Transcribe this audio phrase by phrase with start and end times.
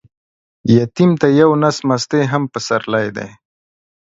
[0.75, 3.29] يتيم ته يو نس مستې هم پسرلى دى.